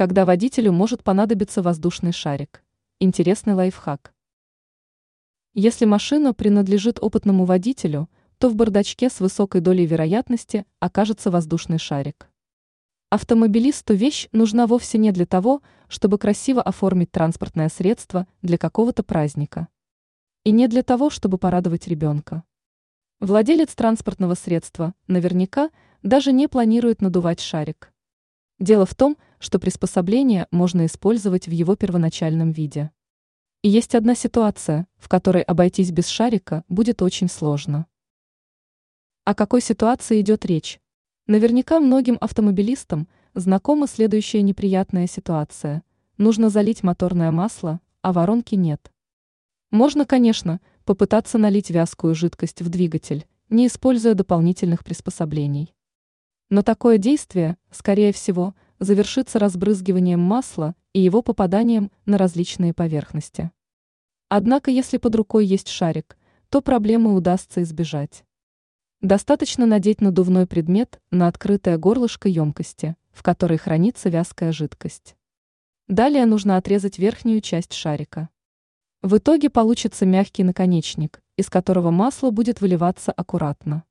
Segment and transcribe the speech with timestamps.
[0.00, 2.64] когда водителю может понадобиться воздушный шарик.
[3.00, 4.14] Интересный лайфхак.
[5.52, 8.08] Если машина принадлежит опытному водителю,
[8.38, 12.30] то в бардачке с высокой долей вероятности окажется воздушный шарик.
[13.10, 19.68] Автомобилисту вещь нужна вовсе не для того, чтобы красиво оформить транспортное средство для какого-то праздника.
[20.44, 22.42] И не для того, чтобы порадовать ребенка.
[23.20, 25.68] Владелец транспортного средства наверняка
[26.02, 27.92] даже не планирует надувать шарик.
[28.58, 32.90] Дело в том, что приспособление можно использовать в его первоначальном виде.
[33.62, 37.86] И есть одна ситуация, в которой обойтись без шарика будет очень сложно.
[39.24, 40.78] О какой ситуации идет речь?
[41.26, 45.82] Наверняка многим автомобилистам знакома следующая неприятная ситуация.
[46.18, 48.92] Нужно залить моторное масло, а воронки нет.
[49.70, 55.74] Можно, конечно, попытаться налить вязкую жидкость в двигатель, не используя дополнительных приспособлений.
[56.48, 63.50] Но такое действие, скорее всего, завершится разбрызгиванием масла и его попаданием на различные поверхности.
[64.28, 66.16] Однако, если под рукой есть шарик,
[66.48, 68.24] то проблемы удастся избежать.
[69.00, 75.16] Достаточно надеть надувной предмет на открытое горлышко емкости, в которой хранится вязкая жидкость.
[75.88, 78.28] Далее нужно отрезать верхнюю часть шарика.
[79.02, 83.84] В итоге получится мягкий наконечник, из которого масло будет выливаться аккуратно.